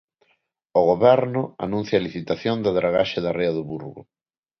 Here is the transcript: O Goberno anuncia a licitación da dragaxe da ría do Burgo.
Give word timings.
O 0.79 0.81
Goberno 0.91 1.41
anuncia 1.65 1.95
a 1.97 2.05
licitación 2.07 2.57
da 2.65 2.75
dragaxe 2.79 3.19
da 3.25 3.35
ría 3.37 3.51
do 3.57 3.63
Burgo. 3.71 4.01